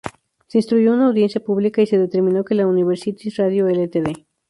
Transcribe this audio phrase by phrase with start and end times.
[0.47, 4.25] Se instruyó una audiencia pública y se determinó que la Universities Radio Ltd.